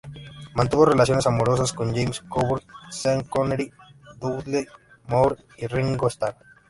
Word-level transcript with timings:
Mantuvo 0.55 0.85
relaciones 0.87 1.27
amorosas 1.27 1.73
con 1.73 1.93
James 1.95 2.21
Coburn, 2.21 2.63
Sean 2.89 3.21
Connery, 3.21 3.71
Dudley 4.19 4.65
Moore 5.05 5.35
y 5.59 5.67
Ringo 5.67 6.07
Starr. 6.09 6.35